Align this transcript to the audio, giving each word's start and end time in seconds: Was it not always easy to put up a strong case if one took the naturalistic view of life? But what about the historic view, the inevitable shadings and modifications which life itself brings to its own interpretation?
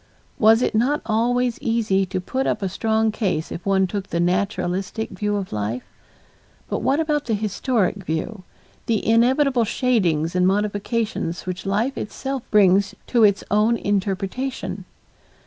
Was 0.39 0.63
it 0.63 0.73
not 0.73 0.99
always 1.05 1.59
easy 1.61 2.07
to 2.07 2.19
put 2.19 2.47
up 2.47 2.63
a 2.63 2.69
strong 2.69 3.11
case 3.11 3.51
if 3.51 3.63
one 3.67 3.85
took 3.85 4.07
the 4.07 4.19
naturalistic 4.19 5.11
view 5.11 5.35
of 5.35 5.53
life? 5.53 5.83
But 6.67 6.81
what 6.81 6.99
about 6.99 7.25
the 7.25 7.35
historic 7.35 7.97
view, 8.03 8.41
the 8.87 9.07
inevitable 9.07 9.63
shadings 9.63 10.33
and 10.35 10.47
modifications 10.47 11.45
which 11.45 11.67
life 11.67 11.99
itself 11.99 12.41
brings 12.49 12.95
to 13.05 13.23
its 13.23 13.43
own 13.51 13.77
interpretation? 13.77 14.85